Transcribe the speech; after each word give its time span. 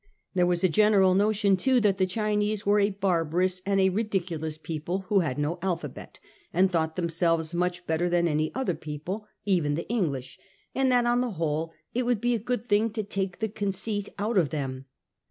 There 0.33 0.47
was 0.47 0.63
a 0.63 0.67
general 0.67 1.13
notion 1.13 1.55
too, 1.55 1.79
that 1.81 1.99
the 1.99 2.07
Chinese 2.07 2.65
were 2.65 2.79
a 2.79 2.89
barbarous 2.89 3.61
and 3.67 3.79
a 3.79 3.89
ridiculous 3.89 4.57
people 4.57 5.05
who 5.09 5.19
had 5.19 5.37
no 5.37 5.59
alphabet, 5.61 6.19
and 6.51 6.71
thought 6.71 6.95
themselves 6.95 7.53
much 7.53 7.85
better 7.85 8.09
than 8.09 8.27
any 8.27 8.51
other 8.55 8.73
people, 8.73 9.27
even 9.45 9.75
the 9.75 9.87
English, 9.89 10.39
and 10.73 10.91
that, 10.91 11.05
on 11.05 11.21
the 11.21 11.33
whole, 11.33 11.71
it 11.93 12.07
would 12.07 12.19
be 12.19 12.33
a 12.33 12.39
good 12.39 12.63
thing 12.63 12.89
to 12.93 13.03
take 13.03 13.37
the 13.37 13.47
conceit 13.47 14.09
out 14.17 14.39
of 14.39 14.49
them. 14.49 14.85